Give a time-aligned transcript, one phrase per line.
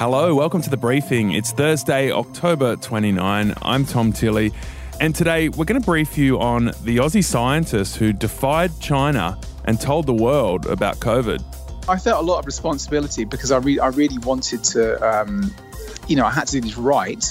[0.00, 1.32] Hello, welcome to the briefing.
[1.32, 3.52] It's Thursday, October 29.
[3.60, 4.50] I'm Tom Tilley,
[4.98, 9.78] and today we're going to brief you on the Aussie scientist who defied China and
[9.78, 11.44] told the world about COVID.
[11.86, 15.54] I felt a lot of responsibility because I, re- I really wanted to, um,
[16.08, 17.22] you know, I had to do this right.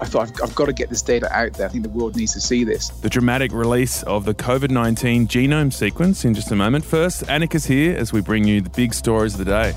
[0.00, 1.66] I thought I've, I've got to get this data out there.
[1.66, 2.90] I think the world needs to see this.
[2.90, 6.84] The dramatic release of the COVID 19 genome sequence in just a moment.
[6.84, 9.74] First, Annika's here as we bring you the big stories of the day.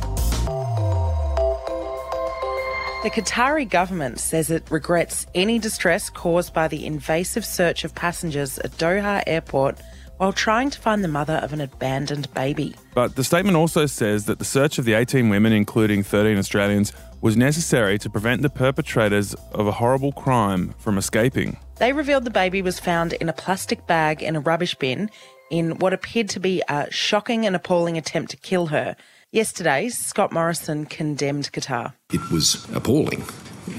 [3.05, 8.57] The Qatari government says it regrets any distress caused by the invasive search of passengers
[8.57, 9.77] at Doha Airport
[10.17, 12.73] while trying to find the mother of an abandoned baby.
[12.95, 16.93] But the statement also says that the search of the 18 women, including 13 Australians,
[17.21, 21.59] was necessary to prevent the perpetrators of a horrible crime from escaping.
[21.77, 25.11] They revealed the baby was found in a plastic bag in a rubbish bin
[25.51, 28.95] in what appeared to be a shocking and appalling attempt to kill her.
[29.35, 31.91] Yesterday, Scott Morrison condemned Qatar.
[32.13, 33.21] It was appalling.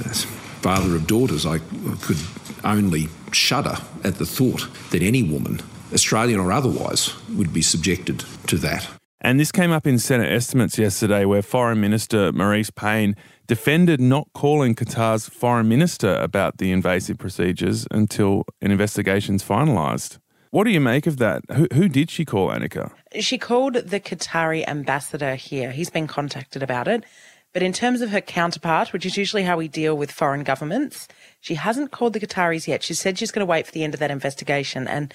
[0.04, 0.24] As
[0.60, 1.60] father of daughters, I
[2.02, 2.18] could
[2.62, 5.60] only shudder at the thought that any woman,
[5.94, 8.86] Australian or otherwise, would be subjected to that.
[9.22, 14.28] And this came up in Senate estimates yesterday, where Foreign Minister Marise Payne defended not
[14.34, 20.18] calling Qatar's foreign minister about the invasive procedures until an investigation's finalised.
[20.56, 21.42] What do you make of that?
[21.52, 22.90] Who, who did she call, Annika?
[23.20, 25.70] She called the Qatari ambassador here.
[25.70, 27.04] He's been contacted about it.
[27.52, 31.08] But in terms of her counterpart, which is usually how we deal with foreign governments,
[31.42, 32.82] she hasn't called the Qataris yet.
[32.82, 34.88] She said she's going to wait for the end of that investigation.
[34.88, 35.12] And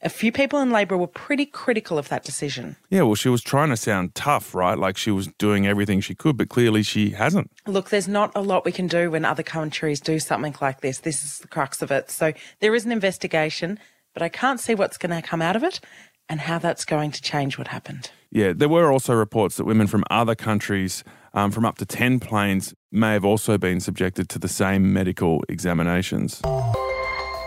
[0.00, 2.76] a few people in Labor were pretty critical of that decision.
[2.88, 4.78] Yeah, well, she was trying to sound tough, right?
[4.78, 7.50] Like she was doing everything she could, but clearly she hasn't.
[7.66, 10.98] Look, there's not a lot we can do when other countries do something like this.
[10.98, 12.12] This is the crux of it.
[12.12, 13.80] So there is an investigation
[14.14, 15.80] but I can't see what's going to come out of it
[16.28, 18.10] and how that's going to change what happened.
[18.30, 22.20] Yeah, there were also reports that women from other countries, um, from up to 10
[22.20, 26.40] planes, may have also been subjected to the same medical examinations.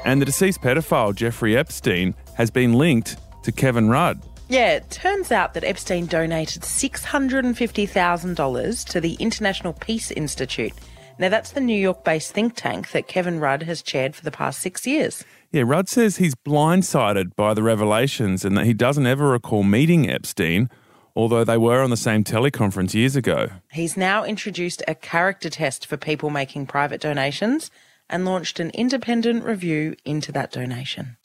[0.05, 4.21] And the deceased pedophile, Jeffrey Epstein, has been linked to Kevin Rudd.
[4.49, 10.71] Yeah, it turns out that Epstein donated $650,000 to the International Peace Institute.
[11.19, 14.31] Now, that's the New York based think tank that Kevin Rudd has chaired for the
[14.31, 15.25] past six years.
[15.51, 20.09] Yeah, Rudd says he's blindsided by the revelations and that he doesn't ever recall meeting
[20.09, 20.69] Epstein,
[21.15, 23.47] although they were on the same teleconference years ago.
[23.71, 27.71] He's now introduced a character test for people making private donations
[28.09, 31.15] and launched an independent review into that donation.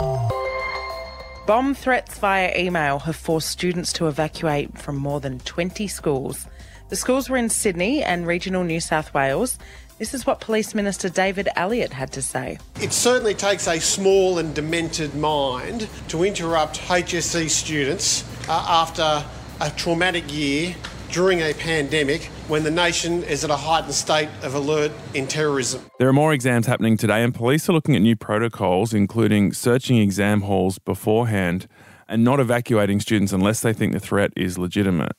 [1.45, 6.47] Bomb threats via email have forced students to evacuate from more than 20 schools.
[6.89, 9.59] The schools were in Sydney and regional New South Wales,
[10.03, 12.59] this is what Police Minister David Elliott had to say.
[12.81, 19.25] It certainly takes a small and demented mind to interrupt HSC students uh, after
[19.61, 20.75] a traumatic year
[21.13, 25.87] during a pandemic when the nation is at a heightened state of alert in terrorism.
[26.01, 29.99] There are more exams happening today, and police are looking at new protocols, including searching
[29.99, 31.69] exam halls beforehand
[32.09, 35.13] and not evacuating students unless they think the threat is legitimate.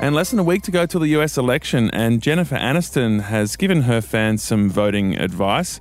[0.00, 3.56] And less than a week to go till the US election, and Jennifer Aniston has
[3.56, 5.80] given her fans some voting advice.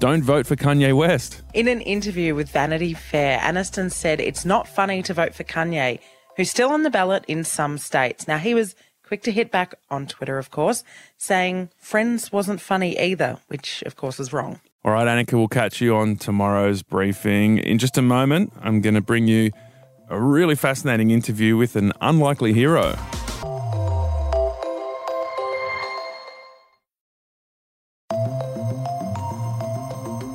[0.00, 1.40] Don't vote for Kanye West.
[1.54, 5.98] In an interview with Vanity Fair, Aniston said it's not funny to vote for Kanye,
[6.36, 8.28] who's still on the ballot in some states.
[8.28, 10.84] Now, he was quick to hit back on Twitter, of course,
[11.16, 14.60] saying Friends wasn't funny either, which, of course, is wrong.
[14.84, 17.56] All right, Annika, we'll catch you on tomorrow's briefing.
[17.56, 19.52] In just a moment, I'm going to bring you
[20.10, 22.94] a really fascinating interview with an unlikely hero.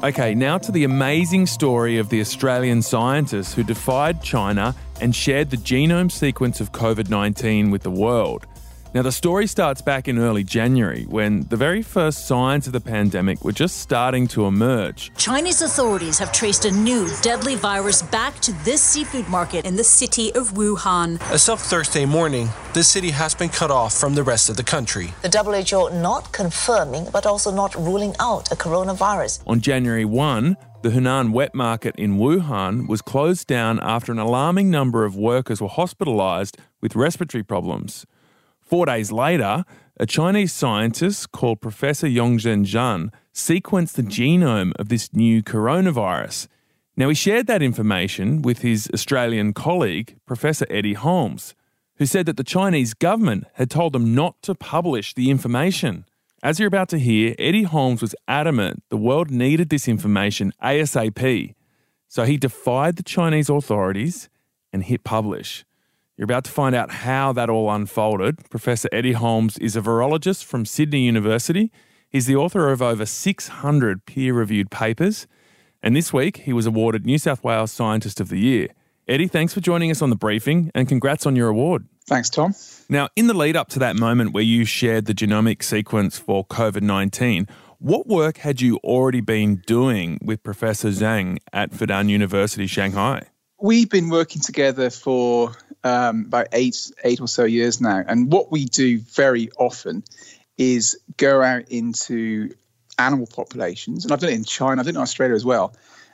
[0.01, 5.49] Okay, now to the amazing story of the Australian scientists who defied China and shared
[5.49, 8.47] the genome sequence of COVID 19 with the world.
[8.91, 12.81] Now, the story starts back in early January when the very first signs of the
[12.81, 15.11] pandemic were just starting to emerge.
[15.15, 19.83] Chinese authorities have traced a new deadly virus back to this seafood market in the
[19.83, 21.21] city of Wuhan.
[21.29, 24.63] As of Thursday morning, the city has been cut off from the rest of the
[24.63, 25.13] country.
[25.21, 29.43] The WHO not confirming but also not ruling out a coronavirus.
[29.45, 34.71] On January 1, the Huanan wet market in Wuhan was closed down after an alarming
[34.71, 38.07] number of workers were hospitalized with respiratory problems.
[38.69, 39.65] Four days later,
[39.99, 46.47] a Chinese scientist called Professor Yongzhen Zhang sequenced the genome of this new coronavirus.
[46.95, 51.55] Now, he shared that information with his Australian colleague, Professor Eddie Holmes,
[51.95, 56.05] who said that the Chinese government had told them not to publish the information.
[56.43, 61.55] As you're about to hear, Eddie Holmes was adamant the world needed this information ASAP.
[62.07, 64.29] So he defied the Chinese authorities
[64.71, 65.65] and hit publish.
[66.19, 68.49] You're about to find out how that all unfolded.
[68.49, 71.71] Professor Eddie Holmes is a virologist from Sydney University.
[72.09, 75.27] He's the author of over 600 peer reviewed papers.
[75.81, 78.67] And this week, he was awarded New South Wales Scientist of the Year.
[79.07, 81.87] Eddie, thanks for joining us on the briefing and congrats on your award.
[82.05, 82.53] Thanks, Tom.
[82.89, 86.45] Now, in the lead up to that moment where you shared the genomic sequence for
[86.47, 92.67] COVID 19, what work had you already been doing with Professor Zhang at Fudan University,
[92.67, 93.27] Shanghai?
[93.61, 95.53] We've been working together for
[95.83, 98.03] um, about eight, eight or so years now.
[98.07, 100.03] And what we do very often
[100.57, 102.53] is go out into
[102.97, 105.73] animal populations, and I've done it in China, I've done it in Australia as well,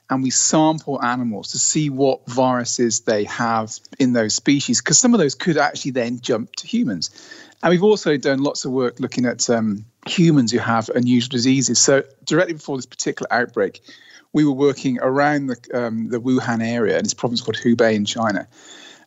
[0.09, 5.15] and we sample animals to see what viruses they have in those species, because some
[5.15, 7.09] of those could actually then jump to humans.
[7.63, 11.79] And we've also done lots of work looking at um, humans who have unusual diseases.
[11.81, 13.81] So directly before this particular outbreak,
[14.31, 18.05] we were working around the, um, the Wuhan area, and this province called Hubei in
[18.05, 18.47] China.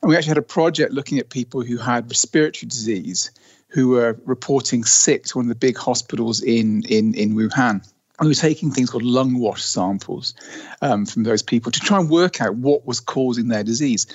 [0.02, 3.30] And we actually had a project looking at people who had respiratory disease
[3.68, 7.86] who were reporting sick to one of the big hospitals in, in, in Wuhan.
[8.20, 10.34] And we were taking things called lung wash samples
[10.82, 14.06] um, from those people to try and work out what was causing their disease.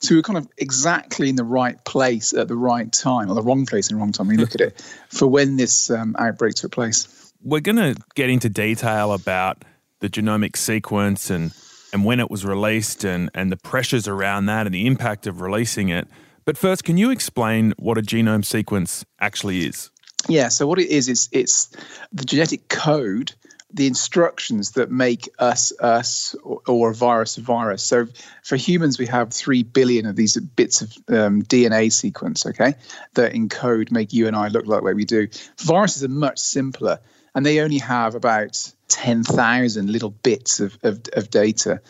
[0.00, 3.34] So we were kind of exactly in the right place at the right time, or
[3.34, 5.90] the wrong place in the wrong time when you look at it, for when this
[5.90, 7.32] um, outbreak took place.
[7.42, 9.62] We're going to get into detail about
[10.00, 11.52] the genomic sequence and,
[11.94, 15.40] and when it was released and, and the pressures around that and the impact of
[15.40, 16.08] releasing it.
[16.44, 19.90] But first, can you explain what a genome sequence actually is?
[20.28, 21.70] Yeah, so what it is, is it's
[22.12, 23.32] the genetic code,
[23.72, 27.84] the instructions that make us us or, or a virus a virus.
[27.84, 28.08] So
[28.42, 32.74] for humans, we have three billion of these bits of um, DNA sequence, okay,
[33.14, 35.28] that encode, make you and I look like way we do.
[35.58, 36.98] Viruses are much simpler,
[37.36, 41.80] and they only have about 10,000 little bits of, of, of data.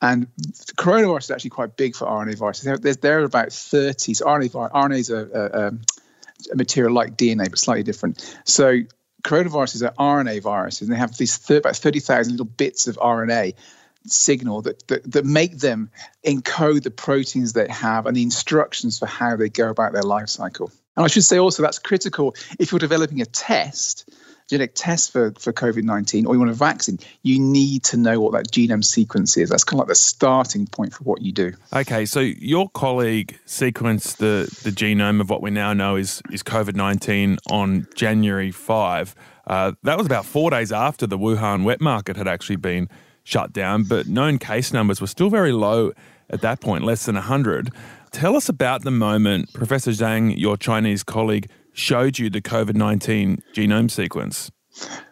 [0.00, 0.28] And
[0.76, 2.80] coronavirus is actually quite big for RNA viruses.
[2.80, 4.14] There, there are about 30.
[4.14, 5.70] So RNA, RNA is a,
[6.52, 8.38] a, material like DNA, but slightly different.
[8.44, 8.80] So
[9.22, 13.54] coronaviruses are RNA viruses, and they have these th- about 30,000 little bits of RNA
[14.06, 15.90] signal that, that, that make them
[16.26, 20.28] encode the proteins they have and the instructions for how they go about their life
[20.30, 20.72] cycle.
[20.96, 24.08] And I should say also that's critical if you're developing a test
[24.48, 28.20] genetic test for, for COVID 19 or you want a vaccine, you need to know
[28.20, 29.48] what that genome sequence is.
[29.50, 31.52] That's kind of like the starting point for what you do.
[31.72, 36.42] Okay, so your colleague sequenced the, the genome of what we now know is, is
[36.42, 39.14] COVID 19 on January 5.
[39.46, 42.88] Uh, that was about four days after the Wuhan wet market had actually been
[43.24, 45.92] shut down, but known case numbers were still very low
[46.30, 47.70] at that point, less than 100.
[48.10, 53.42] Tell us about the moment Professor Zhang, your Chinese colleague, showed you the COVID 19
[53.52, 54.50] genome sequence.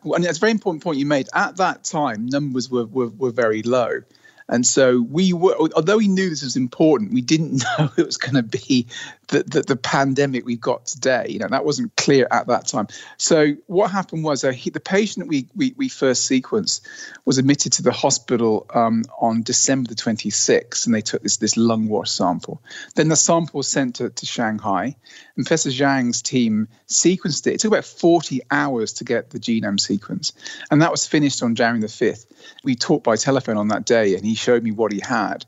[0.02, 1.28] Well, and that's a very important point you made.
[1.34, 4.00] At that time, numbers were, were, were very low.
[4.48, 8.16] And so we were, although we knew this was important, we didn't know it was
[8.16, 8.86] going to be
[9.28, 11.26] the, the, the, pandemic we've got today.
[11.28, 12.86] You know, that wasn't clear at that time.
[13.16, 16.82] So what happened was uh, he, the patient we, we, we first sequenced
[17.24, 21.56] was admitted to the hospital um, on December the 26th, and they took this, this
[21.56, 22.62] lung wash sample.
[22.94, 24.94] Then the sample was sent to, to Shanghai,
[25.36, 27.54] and Professor Zhang's team sequenced it.
[27.54, 30.32] It took about 40 hours to get the genome sequence,
[30.70, 32.26] and that was finished on January the 5th.
[32.64, 35.44] We talked by telephone on that day, and he showed me what he had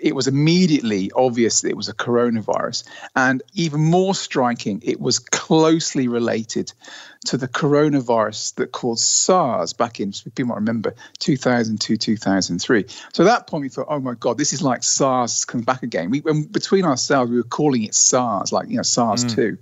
[0.00, 2.88] it was immediately obvious that it was a coronavirus.
[3.14, 6.72] And even more striking, it was closely related
[7.26, 12.84] to the coronavirus that caused SARS back in, people might remember, 2002, 2003.
[13.12, 15.82] So at that point, we thought, oh my God, this is like SARS coming back
[15.82, 16.10] again.
[16.10, 19.34] We, between ourselves, we were calling it SARS, like, you know, SARS mm.
[19.34, 19.58] 2.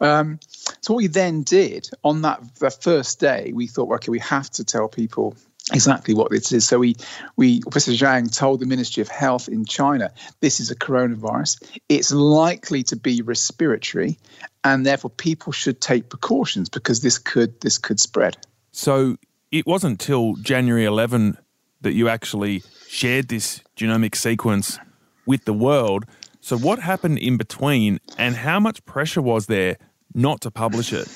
[0.00, 0.40] Um,
[0.80, 4.50] so what we then did on that, that first day, we thought, okay, we have
[4.50, 5.36] to tell people
[5.70, 6.66] exactly what this is.
[6.66, 6.96] So we,
[7.36, 11.78] we, Professor Zhang told the Ministry of Health in China, this is a coronavirus.
[11.88, 14.18] It's likely to be respiratory,
[14.64, 18.36] and therefore people should take precautions because this could this could spread.
[18.72, 19.16] So
[19.50, 21.36] it wasn't till January 11
[21.82, 24.78] that you actually shared this genomic sequence
[25.26, 26.04] with the world.
[26.40, 29.76] So what happened in between, and how much pressure was there
[30.14, 31.08] not to publish it?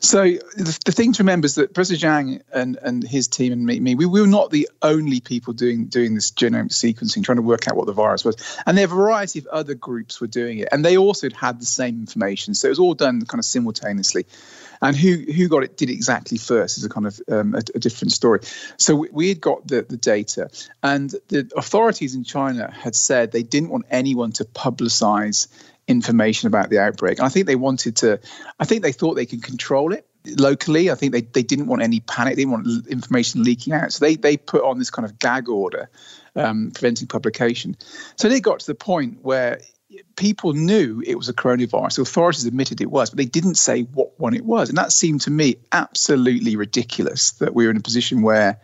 [0.00, 3.66] So the, the, thing to remember is that Professor Zhang and, and his team and
[3.66, 7.36] me, me we, we, were not the only people doing doing this genome sequencing, trying
[7.36, 8.36] to work out what the virus was.
[8.66, 11.60] And there are a variety of other groups were doing it, and they also had
[11.60, 12.54] the same information.
[12.54, 14.26] So it was all done kind of simultaneously.
[14.82, 17.78] And who who got it did exactly first is a kind of um, a, a,
[17.78, 18.40] different story.
[18.76, 20.50] So we, we had got the, the data,
[20.82, 25.48] and the authorities in China had said they didn't want anyone to publicize
[25.88, 27.18] information about the outbreak.
[27.18, 28.20] And I think they wanted to,
[28.58, 30.06] I think they thought they could control it
[30.38, 30.90] locally.
[30.90, 32.34] I think they, they didn't want any panic.
[32.34, 33.92] They didn't want information leaking out.
[33.92, 35.88] So they, they put on this kind of gag order
[36.34, 37.76] um, preventing publication.
[38.16, 39.60] So they got to the point where
[40.16, 41.96] people knew it was a coronavirus.
[41.96, 44.68] The authorities admitted it was, but they didn't say what one it was.
[44.68, 48.60] And that seemed to me absolutely ridiculous that we were in a position where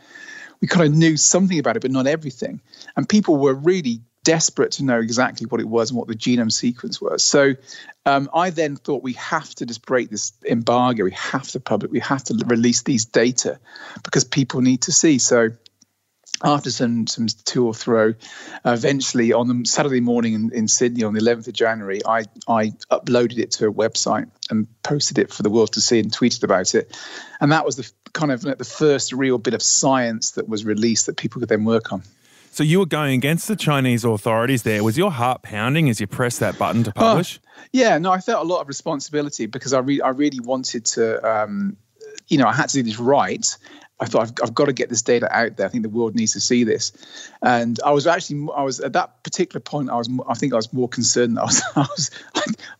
[0.60, 2.60] we kind of knew something about it, but not everything.
[2.96, 6.52] And people were really desperate to know exactly what it was and what the genome
[6.52, 7.24] sequence was.
[7.24, 7.54] So
[8.06, 11.04] um, I then thought we have to just break this embargo.
[11.04, 11.92] We have to public.
[11.92, 13.58] We have to release these data
[14.02, 15.18] because people need to see.
[15.18, 15.50] So
[16.44, 18.14] after some some to or throw,
[18.64, 22.72] eventually on the Saturday morning in, in Sydney on the 11th of January, I I
[22.90, 26.42] uploaded it to a website and posted it for the world to see and tweeted
[26.42, 26.96] about it,
[27.40, 30.64] and that was the kind of like the first real bit of science that was
[30.64, 32.02] released that people could then work on.
[32.52, 34.84] So you were going against the Chinese authorities there.
[34.84, 37.40] Was your heart pounding as you pressed that button to publish?
[37.42, 40.84] Oh, yeah, no, I felt a lot of responsibility because I, re- I really wanted
[40.84, 41.78] to, um,
[42.28, 43.56] you know, I had to do this right.
[44.02, 45.64] I thought I've, I've, got to get this data out there.
[45.64, 46.92] I think the world needs to see this.
[47.40, 50.56] And I was actually, I was at that particular point, I was, I think I
[50.56, 52.10] was more concerned that I was, I was,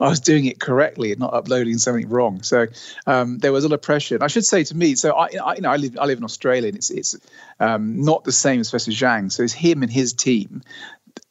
[0.00, 2.42] I was doing it correctly and not uploading something wrong.
[2.42, 2.66] So
[3.06, 4.16] um, there was a lot of pressure.
[4.16, 6.18] And I should say to me, so I, I, you know, I live, I live
[6.18, 7.16] in Australia, and it's, it's
[7.60, 9.30] um, not the same as Professor Zhang.
[9.30, 10.62] So it's him and his team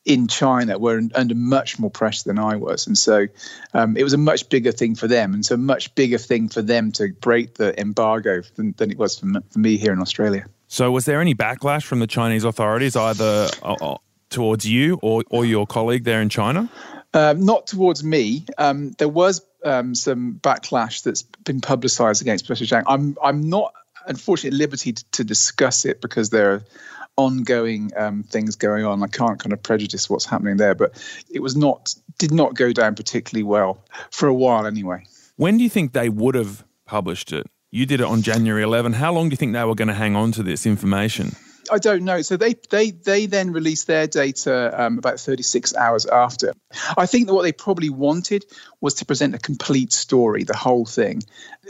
[0.05, 2.87] in China were under much more pressure than I was.
[2.87, 3.27] And so
[3.73, 5.33] um, it was a much bigger thing for them.
[5.33, 8.97] And so a much bigger thing for them to break the embargo than, than it
[8.97, 10.45] was for, for, me here in Australia.
[10.67, 13.97] So was there any backlash from the Chinese authorities either uh, uh
[14.29, 16.69] towards you or, or your colleague there in China?
[17.13, 18.45] Um, not towards me.
[18.57, 22.83] Um, there was um, some backlash that's been publicised against Professor Zhang.
[22.87, 23.73] I'm I'm not
[24.07, 26.63] unfortunately at liberty to, to discuss it because there are
[27.25, 29.03] ongoing um, things going on.
[29.03, 30.91] I can't kind of prejudice what's happening there, but
[31.29, 35.03] it was not did not go down particularly well for a while anyway.
[35.37, 37.47] When do you think they would have published it?
[37.71, 38.93] You did it on January 11.
[38.93, 41.35] How long do you think they were going to hang on to this information?
[41.71, 42.21] I don't know.
[42.21, 46.53] So they they they then released their data um, about 36 hours after.
[46.97, 48.45] I think that what they probably wanted
[48.81, 51.23] was to present a complete story, the whole thing.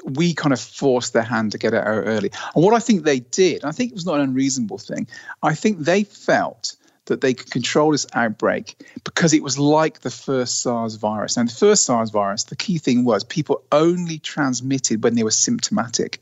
[0.04, 2.32] We kind of forced their hand to get it out early.
[2.56, 5.08] And what I think they did, I think it was not an unreasonable thing.
[5.44, 10.10] I think they felt that they could control this outbreak because it was like the
[10.10, 11.36] first SARS virus.
[11.36, 15.32] And the first SARS virus, the key thing was people only transmitted when they were
[15.32, 16.22] symptomatic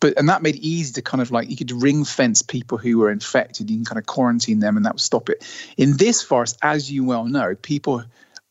[0.00, 2.78] but and that made it easy to kind of like you could ring fence people
[2.78, 3.70] who were infected.
[3.70, 5.44] You can kind of quarantine them, and that would stop it.
[5.76, 8.04] In this virus, as you well know, people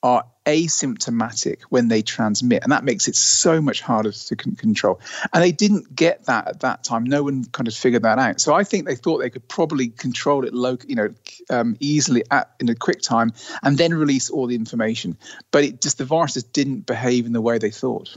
[0.04, 5.00] are asymptomatic when they transmit, and that makes it so much harder to control.
[5.34, 7.06] And they didn't get that at that time.
[7.06, 8.42] No one kind of figured that out.
[8.42, 11.14] So I think they thought they could probably control it, local, you know,
[11.50, 13.32] um, easily at in a quick time,
[13.64, 15.18] and then release all the information.
[15.52, 18.16] But it just the virus just didn't behave in the way they thought.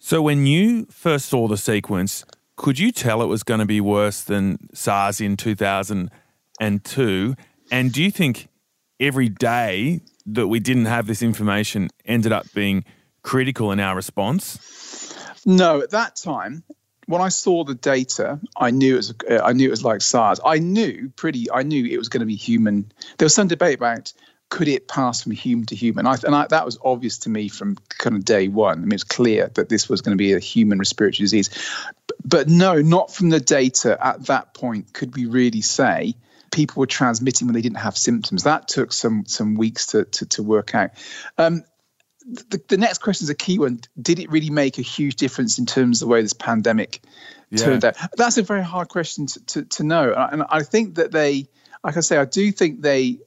[0.00, 2.24] So when you first saw the sequence,
[2.58, 7.34] could you tell it was going to be worse than SARS in 2002?
[7.70, 8.48] And do you think
[8.98, 12.84] every day that we didn't have this information ended up being
[13.22, 15.14] critical in our response?
[15.46, 16.64] No, at that time,
[17.06, 20.40] when I saw the data, I knew it was I knew it was like SARS.
[20.44, 21.50] I knew pretty.
[21.52, 22.90] I knew it was going to be human.
[23.18, 24.12] There was some debate about
[24.50, 26.06] could it pass from human to human?
[26.06, 28.78] I, and I, that was obvious to me from kind of day one.
[28.78, 31.50] I mean, it's clear that this was going to be a human respiratory disease.
[32.24, 36.14] But, no, not from the data at that point could we really say
[36.50, 38.44] people were transmitting when they didn't have symptoms.
[38.44, 40.90] That took some some weeks to to, to work out.
[41.36, 41.64] Um,
[42.26, 43.80] the, the, next question is a key one.
[44.00, 47.00] Did it really make a huge difference in terms of the way this pandemic
[47.50, 47.64] yeah.
[47.64, 47.96] turned out?
[48.16, 50.12] That's a very hard question to, to, to know.
[50.12, 51.48] And I think that they,
[51.82, 53.20] like I say, I do think they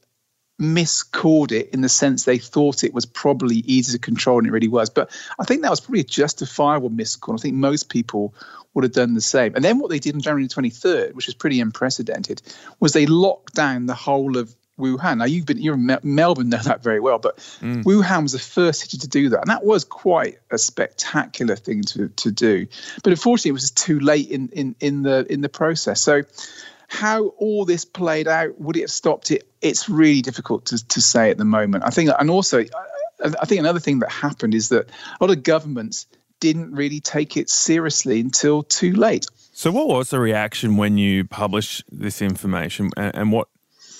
[0.62, 4.52] miscalled it in the sense they thought it was probably easy to control and it
[4.52, 4.90] really was.
[4.90, 7.34] But I think that was probably a justifiable miscall.
[7.34, 8.34] I think most people
[8.74, 9.54] would have done the same.
[9.54, 12.40] And then what they did on January 23rd, which was pretty unprecedented,
[12.80, 15.18] was they locked down the whole of Wuhan.
[15.18, 17.84] Now you've been you're in Melbourne, know that very well, but mm.
[17.84, 21.82] Wuhan was the first city to do that, and that was quite a spectacular thing
[21.82, 22.66] to to do.
[23.04, 26.00] But unfortunately, it was too late in in in the in the process.
[26.00, 26.22] So
[26.92, 29.48] how all this played out, would it have stopped it?
[29.62, 31.84] It's really difficult to, to say at the moment.
[31.86, 32.66] I think, and also,
[33.24, 36.06] I think another thing that happened is that a lot of governments
[36.38, 39.24] didn't really take it seriously until too late.
[39.52, 43.48] So, what was the reaction when you published this information, and, what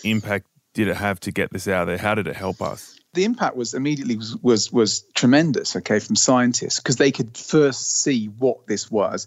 [0.05, 1.97] impact did it have to get this out there?
[1.97, 2.99] How did it help us?
[3.15, 8.01] the impact was immediately was was, was tremendous okay from scientists because they could first
[8.01, 9.27] see what this was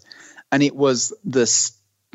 [0.50, 1.46] and it was the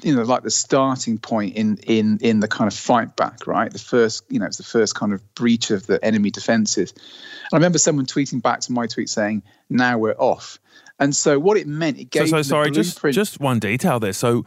[0.03, 3.71] you know like the starting point in in in the kind of fight back right?
[3.71, 6.91] The first you know it's the first kind of breach of the enemy defenses.
[6.91, 10.59] And i remember someone tweeting back to my tweet saying now we're off.
[10.99, 14.13] And so what it meant it gave so, so sorry just just one detail there.
[14.13, 14.45] So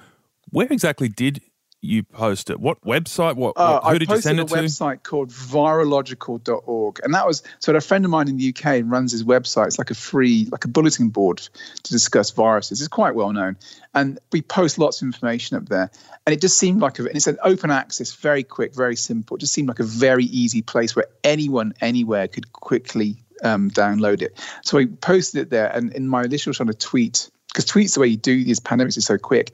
[0.50, 1.40] where exactly did
[1.84, 2.58] you post it?
[2.60, 3.36] What website?
[3.36, 4.64] What, Uh, what who I did you send it posted to?
[4.64, 7.00] a website called virological.org.
[7.02, 9.66] And that was so a friend of mine in the UK runs his website.
[9.66, 12.80] It's like a free, like a bulletin board to discuss viruses.
[12.80, 13.56] It's quite well known.
[13.94, 15.90] And we post lots of information up there.
[16.26, 19.36] And it just seemed like a, and it's an open access, very quick, very simple.
[19.36, 24.22] It just seemed like a very easy place where anyone, anywhere could quickly um, download
[24.22, 24.38] it.
[24.62, 25.68] So I posted it there.
[25.68, 28.98] And in my initial sort of tweet, because tweets the way you do these pandemics
[28.98, 29.52] is so quick,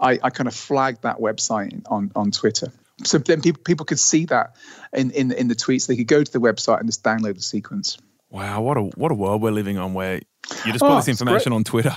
[0.00, 2.72] I, I kind of flagged that website on, on Twitter.
[3.04, 4.56] So then people people could see that
[4.92, 5.86] in, in in the tweets.
[5.86, 7.98] They could go to the website and just download the sequence.
[8.30, 10.14] Wow, what a what a world we're living on where
[10.64, 11.94] you just put Oh, this information on Twitter.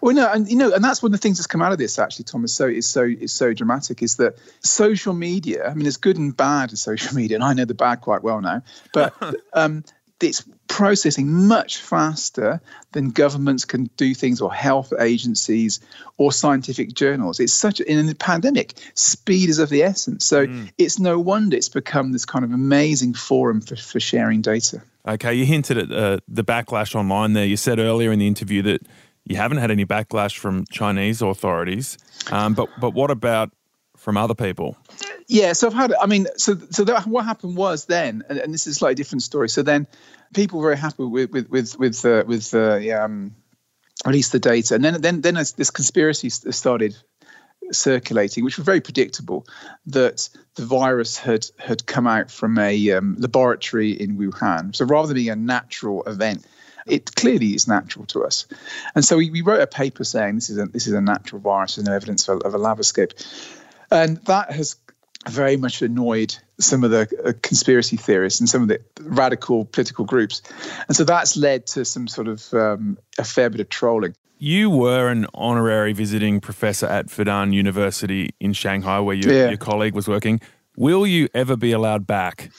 [0.00, 1.78] Well, no, and you know, and that's one of the things that's come out of
[1.78, 2.54] this actually, Thomas.
[2.54, 5.68] So it's so is so dramatic is that social media.
[5.68, 8.22] I mean, it's good and bad to social media, and I know the bad quite
[8.22, 8.62] well now.
[8.92, 9.14] But
[9.54, 9.82] um,
[10.22, 12.60] it's processing much faster
[12.92, 15.80] than governments can do things, or health agencies,
[16.16, 17.40] or scientific journals.
[17.40, 20.24] It's such in the pandemic, speed is of the essence.
[20.24, 20.46] So
[20.78, 24.82] it's no wonder it's become this kind of amazing forum for, for sharing data.
[25.06, 27.44] Okay, you hinted at uh, the backlash online there.
[27.44, 28.86] You said earlier in the interview that
[29.24, 31.98] you haven't had any backlash from Chinese authorities,
[32.30, 33.50] um, but but what about
[34.02, 34.76] from other people?
[35.28, 35.94] Yeah, so I've had.
[36.00, 38.96] I mean, so so that, what happened was then, and, and this is a slightly
[38.96, 39.48] different story.
[39.48, 39.86] So then,
[40.34, 43.34] people were very happy with with with with uh, with uh, yeah, um,
[44.04, 46.96] release the data, and then then then this conspiracy started
[47.70, 49.46] circulating, which was very predictable,
[49.86, 54.74] that the virus had had come out from a um, laboratory in Wuhan.
[54.74, 56.44] So rather than being a natural event,
[56.86, 58.46] it clearly is natural to us.
[58.96, 61.40] And so we, we wrote a paper saying this is a this is a natural
[61.40, 63.12] virus, there's no evidence of, of a lab escape,
[63.92, 64.76] and that has
[65.28, 70.04] very much annoyed some of the uh, conspiracy theorists and some of the radical political
[70.04, 70.42] groups,
[70.88, 74.14] and so that's led to some sort of um, a fair bit of trolling.
[74.38, 79.48] You were an honorary visiting professor at Fudan University in Shanghai, where your, Yeah.
[79.50, 80.40] your colleague was working.
[80.76, 82.50] Will you ever be allowed back?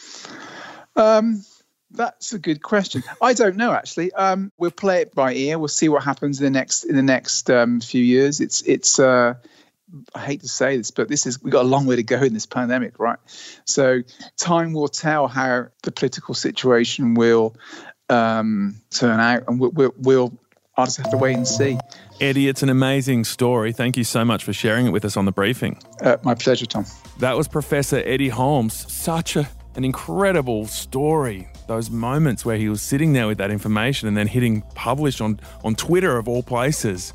[0.96, 1.44] Um,
[1.92, 3.04] that's a good question.
[3.22, 4.13] I don't know actually.
[4.13, 5.60] Um, we'll play it by ear.
[5.60, 8.40] We'll see what happens in the next in the next um, few years.
[8.40, 9.00] It's it's.
[9.00, 9.34] Uh,
[10.15, 12.21] I hate to say this, but this is we've got a long way to go
[12.21, 13.19] in this pandemic, right?
[13.65, 14.01] So
[14.38, 17.56] time will tell how the political situation will
[18.10, 20.39] um, turn out, and we'll, we'll, we'll
[20.75, 21.77] I'll just have to wait and see.
[22.19, 23.73] Eddie, it's an amazing story.
[23.73, 25.79] Thank you so much for sharing it with us on the briefing.
[26.01, 26.86] Uh, my pleasure, Tom.
[27.19, 28.91] That was Professor Eddie Holmes.
[28.91, 31.47] Such a, an incredible story.
[31.67, 35.39] Those moments where he was sitting there with that information and then hitting publish on,
[35.63, 37.13] on Twitter, of all places.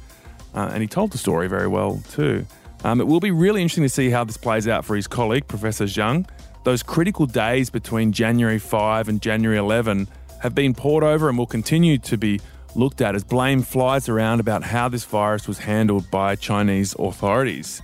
[0.55, 2.47] Uh, and he told the story very well, too.
[2.85, 5.49] Um, it will be really interesting to see how this plays out for his colleague,
[5.49, 6.29] Professor Zhang.
[6.65, 10.07] Those critical days between January 5 and January 11
[10.41, 12.41] have been poured over and will continue to be
[12.75, 17.83] looked at as blame flies around about how this virus was handled by Chinese authorities.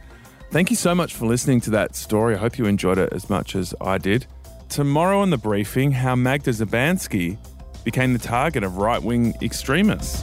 [0.50, 2.37] Thank you so much for listening to that story.
[2.37, 4.26] I hope you enjoyed it as much as I did.
[4.68, 7.37] Tomorrow in the briefing, how Magda Szubanski
[7.85, 10.22] became the target of right wing extremists.